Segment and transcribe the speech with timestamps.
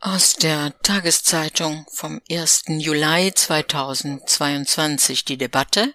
[0.00, 2.66] Aus der Tageszeitung vom 1.
[2.68, 5.92] Juli 2022 die Debatte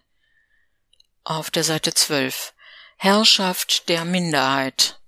[1.23, 2.53] auf der Seite 12
[2.97, 4.99] Herrschaft der Minderheit.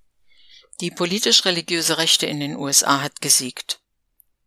[0.80, 3.82] Die politisch-religiöse Rechte in den USA hat gesiegt.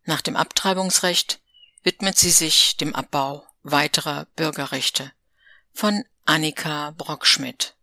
[0.05, 1.41] Nach dem Abtreibungsrecht
[1.83, 5.11] widmet sie sich dem Abbau weiterer Bürgerrechte.
[5.73, 7.75] Von Annika Brockschmidt.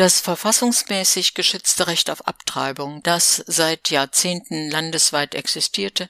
[0.00, 6.08] Das verfassungsmäßig geschützte Recht auf Abtreibung, das seit Jahrzehnten landesweit existierte,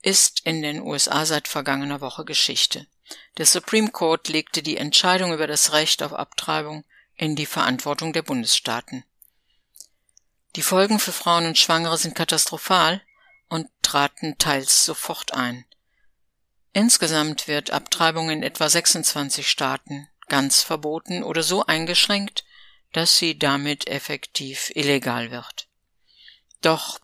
[0.00, 2.86] ist in den USA seit vergangener Woche Geschichte.
[3.36, 8.22] Der Supreme Court legte die Entscheidung über das Recht auf Abtreibung in die Verantwortung der
[8.22, 9.04] Bundesstaaten.
[10.54, 13.02] Die Folgen für Frauen und Schwangere sind katastrophal
[13.50, 15.66] und traten teils sofort ein.
[16.72, 22.46] Insgesamt wird Abtreibung in etwa 26 Staaten ganz verboten oder so eingeschränkt,
[22.92, 25.68] dass sie damit effektiv illegal wird.
[26.60, 26.98] Doch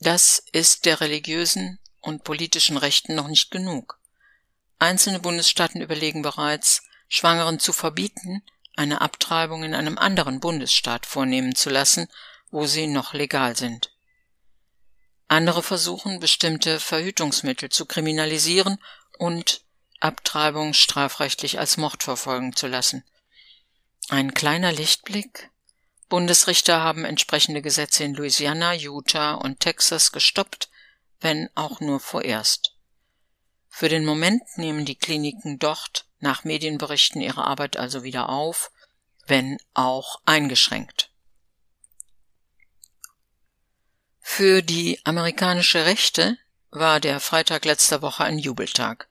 [0.00, 3.98] das ist der religiösen und politischen Rechten noch nicht genug.
[4.78, 8.42] Einzelne Bundesstaaten überlegen bereits, Schwangeren zu verbieten,
[8.76, 12.08] eine Abtreibung in einem anderen Bundesstaat vornehmen zu lassen,
[12.50, 13.92] wo sie noch legal sind.
[15.26, 18.78] Andere versuchen, bestimmte Verhütungsmittel zu kriminalisieren
[19.18, 19.62] und
[20.00, 23.04] Abtreibung strafrechtlich als Mord verfolgen zu lassen–
[24.08, 25.50] ein kleiner Lichtblick?
[26.08, 30.70] Bundesrichter haben entsprechende Gesetze in Louisiana, Utah und Texas gestoppt,
[31.20, 32.74] wenn auch nur vorerst.
[33.68, 38.72] Für den Moment nehmen die Kliniken dort nach Medienberichten ihre Arbeit also wieder auf,
[39.26, 41.10] wenn auch eingeschränkt.
[44.20, 46.38] Für die amerikanische Rechte
[46.70, 49.08] war der Freitag letzter Woche ein Jubeltag.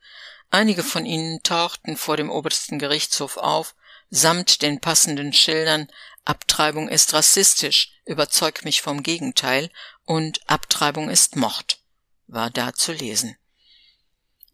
[0.50, 3.76] Einige von ihnen tauchten vor dem obersten Gerichtshof auf
[4.10, 5.88] samt den passenden Schildern
[6.26, 9.70] Abtreibung ist rassistisch, überzeug mich vom Gegenteil
[10.04, 11.80] und Abtreibung ist Mord
[12.28, 13.38] war da zu lesen.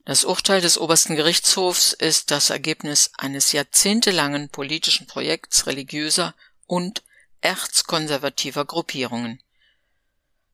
[0.05, 7.03] Das Urteil des obersten Gerichtshofs ist das Ergebnis eines jahrzehntelangen politischen Projekts religiöser und
[7.41, 9.41] erzkonservativer Gruppierungen.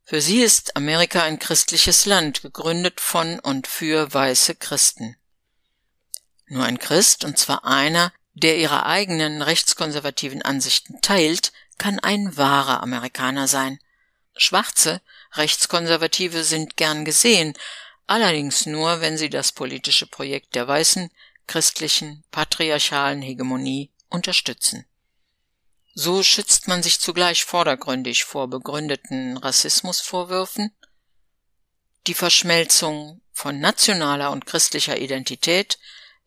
[0.04, 5.16] Für sie ist Amerika ein christliches Land, gegründet von und für weiße Christen.
[6.48, 12.82] Nur ein Christ, und zwar einer, der ihre eigenen rechtskonservativen Ansichten teilt, kann ein wahrer
[12.84, 13.80] Amerikaner sein.
[14.36, 15.02] Schwarze
[15.34, 17.54] Rechtskonservative sind gern gesehen,
[18.08, 21.12] allerdings nur, wenn sie das politische Projekt der weißen,
[21.48, 24.86] christlichen, patriarchalen Hegemonie unterstützen.
[25.94, 30.72] So schützt man sich zugleich vordergründig vor begründeten Rassismusvorwürfen,
[32.08, 35.78] die Verschmelzung von nationaler und christlicher Identität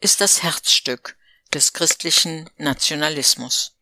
[0.01, 1.17] ist das Herzstück
[1.55, 3.77] des christlichen Nationalismus.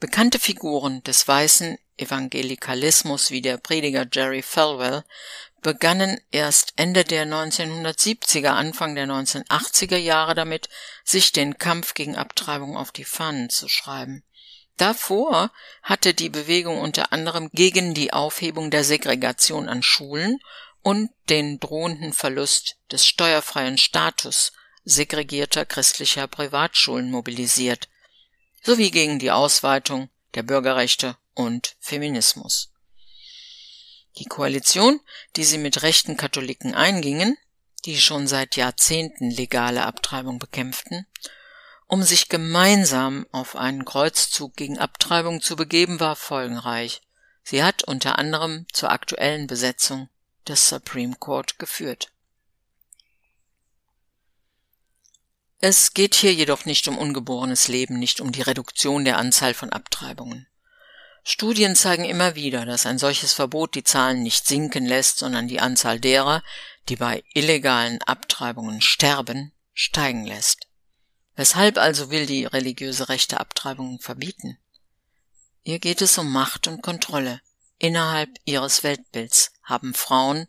[0.00, 5.04] Bekannte Figuren des weißen Evangelikalismus wie der Prediger Jerry Falwell
[5.62, 10.68] begannen erst Ende der 1970er, Anfang der 1980er Jahre damit,
[11.04, 14.24] sich den Kampf gegen Abtreibung auf die Fahnen zu schreiben.
[14.76, 15.52] Davor
[15.82, 20.40] hatte die Bewegung unter anderem gegen die Aufhebung der Segregation an Schulen
[20.82, 24.52] und den drohenden Verlust des steuerfreien Status
[24.84, 27.88] segregierter christlicher Privatschulen mobilisiert,
[28.62, 32.70] sowie gegen die Ausweitung der Bürgerrechte und Feminismus.
[34.18, 35.00] Die Koalition,
[35.36, 37.36] die sie mit rechten Katholiken eingingen,
[37.84, 41.06] die schon seit Jahrzehnten legale Abtreibung bekämpften,
[41.86, 47.02] um sich gemeinsam auf einen Kreuzzug gegen Abtreibung zu begeben, war folgenreich.
[47.42, 50.08] Sie hat unter anderem zur aktuellen Besetzung
[50.46, 52.12] des Supreme Court geführt.
[55.64, 59.70] Es geht hier jedoch nicht um ungeborenes Leben, nicht um die Reduktion der Anzahl von
[59.70, 60.48] Abtreibungen.
[61.22, 65.60] Studien zeigen immer wieder, dass ein solches Verbot die Zahlen nicht sinken lässt, sondern die
[65.60, 66.42] Anzahl derer,
[66.88, 70.66] die bei illegalen Abtreibungen sterben, steigen lässt.
[71.36, 74.58] Weshalb also will die religiöse Rechte Abtreibungen verbieten?
[75.62, 77.40] Ihr geht es um Macht und Kontrolle.
[77.78, 80.48] Innerhalb ihres Weltbilds haben Frauen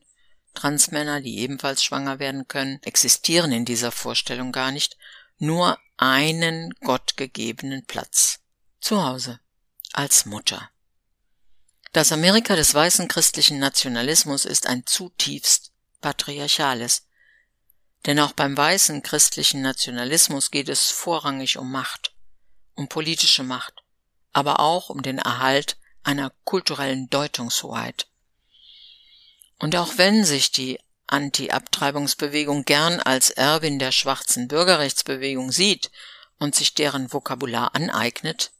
[0.53, 4.97] Transmänner, die ebenfalls schwanger werden können, existieren in dieser Vorstellung gar nicht,
[5.37, 8.39] nur einen gottgegebenen Platz.
[8.79, 9.39] Zu Hause.
[9.93, 10.69] Als Mutter.
[11.91, 15.71] Das Amerika des weißen christlichen Nationalismus ist ein zutiefst
[16.01, 17.07] patriarchales.
[18.05, 22.13] Denn auch beim weißen christlichen Nationalismus geht es vorrangig um Macht,
[22.75, 23.83] um politische Macht,
[24.33, 28.07] aber auch um den Erhalt einer kulturellen Deutungshoheit.
[29.59, 35.91] Und auch wenn sich die Anti-Abtreibungsbewegung gern als Erbin der schwarzen Bürgerrechtsbewegung sieht
[36.39, 38.51] und sich deren Vokabular aneignet,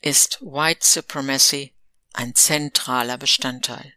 [0.00, 1.72] ist White Supremacy
[2.12, 3.94] ein zentraler Bestandteil.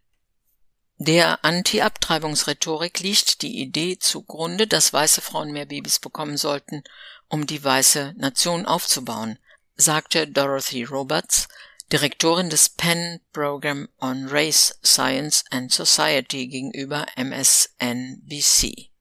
[1.00, 6.84] Der Anti-Abtreibungsrhetorik liegt die Idee zugrunde, dass weiße Frauen mehr Babys bekommen sollten,
[7.28, 9.38] um die weiße Nation aufzubauen,
[9.76, 11.50] sagte Dorothy Roberts,
[11.92, 18.92] Direktorin des Penn Program on Race, Science and Society gegenüber MSNBC.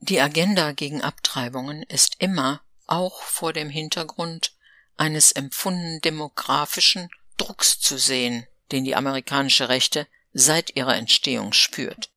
[0.00, 4.52] Die Agenda gegen Abtreibungen ist immer auch vor dem Hintergrund
[4.96, 12.10] eines empfunden demografischen Drucks zu sehen, den die amerikanische Rechte seit ihrer Entstehung spürt.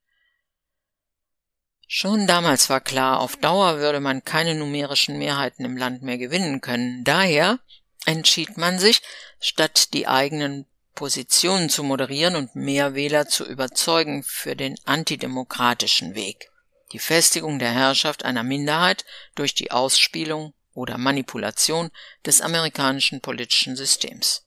[1.88, 6.60] Schon damals war klar, auf Dauer würde man keine numerischen Mehrheiten im Land mehr gewinnen
[6.60, 7.04] können.
[7.04, 7.60] Daher
[8.06, 9.02] entschied man sich,
[9.40, 10.66] statt die eigenen
[10.96, 16.50] Positionen zu moderieren und mehr Wähler zu überzeugen für den antidemokratischen Weg,
[16.94, 19.06] die Festigung der Herrschaft einer Minderheit
[19.36, 21.92] durch die Ausspielung oder Manipulation
[22.26, 24.46] des amerikanischen politischen Systems.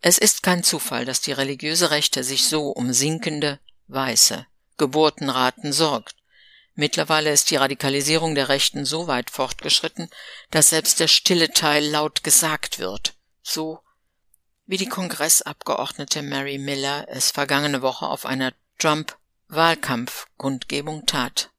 [0.00, 6.17] Es ist kein Zufall, dass die religiöse Rechte sich so um sinkende Weiße Geburtenraten sorgt.
[6.80, 10.08] Mittlerweile ist die Radikalisierung der Rechten so weit fortgeschritten,
[10.52, 13.80] dass selbst der stille Teil laut gesagt wird, so
[14.66, 21.50] wie die Kongressabgeordnete Mary Miller es vergangene Woche auf einer Trump-Wahlkampfkundgebung tat.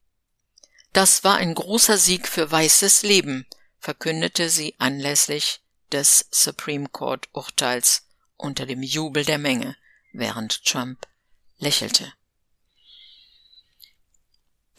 [0.94, 3.46] Das war ein großer Sieg für weißes Leben,
[3.78, 5.60] verkündete sie anlässlich
[5.92, 8.04] des Supreme Court Urteils
[8.38, 9.76] unter dem Jubel der Menge,
[10.14, 11.06] während Trump
[11.58, 12.14] lächelte.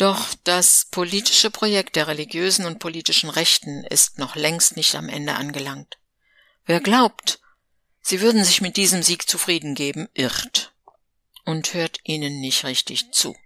[0.00, 5.35] Doch das politische Projekt der religiösen und politischen Rechten ist noch längst nicht am Ende
[5.35, 5.99] angelangt.
[6.64, 7.38] Wer glaubt,
[8.00, 10.73] sie würden sich mit diesem Sieg zufrieden geben, irrt
[11.44, 13.37] und hört ihnen nicht richtig zu.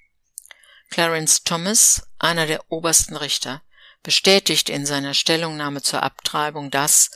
[0.91, 3.61] Clarence Thomas, einer der obersten Richter,
[4.05, 7.11] bestätigt in seiner Stellungnahme zur Abtreibung das,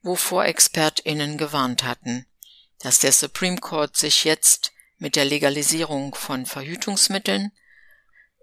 [0.00, 2.24] wovor ExpertInnen gewarnt hatten,
[2.78, 7.52] dass der Supreme Court sich jetzt mit der Legalisierung von Verhütungsmitteln,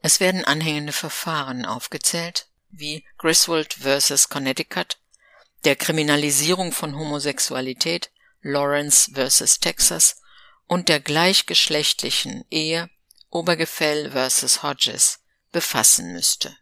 [0.05, 4.29] es werden anhängende Verfahren aufgezählt, wie Griswold vs.
[4.29, 4.99] Connecticut,
[5.63, 8.11] der Kriminalisierung von Homosexualität,
[8.43, 9.59] Lawrence vs.
[9.61, 10.21] Texas
[10.67, 12.87] und der gleichgeschlechtlichen Ehe,
[13.31, 14.61] Obergefell vs.
[14.61, 15.21] Hodges,
[15.51, 16.55] befassen müsste.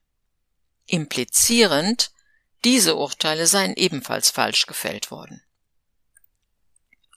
[0.85, 2.11] Implizierend,
[2.63, 5.43] diese Urteile seien ebenfalls falsch gefällt worden.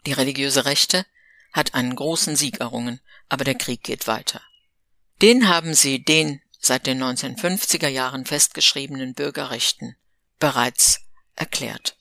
[0.07, 1.07] Die religiöse Rechte
[1.53, 4.43] hat einen großen Sieg errungen, aber der Krieg geht weiter.
[5.23, 9.97] Den haben sie den seit den 1950er Jahren festgeschriebenen Bürgerrechten
[10.39, 11.01] bereits
[11.35, 11.97] erklärt.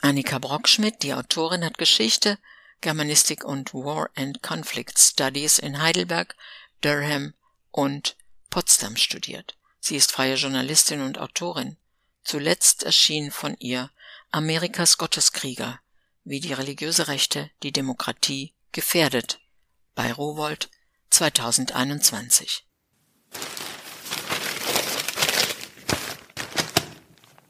[0.00, 2.38] Annika Brockschmidt, die Autorin, hat Geschichte,
[2.80, 6.34] Germanistik und War and Conflict Studies in Heidelberg,
[6.80, 7.34] Durham
[7.70, 8.16] und
[8.50, 9.56] Potsdam studiert.
[9.78, 11.76] Sie ist freie Journalistin und Autorin.
[12.24, 13.90] Zuletzt erschien von ihr
[14.30, 15.80] Amerikas Gotteskrieger
[16.24, 19.40] wie die religiöse Rechte die Demokratie gefährdet
[19.94, 20.70] bei Rowold
[21.12, 22.62] 2021.